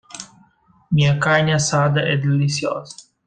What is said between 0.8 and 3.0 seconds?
Minha carne assada é deliciosa.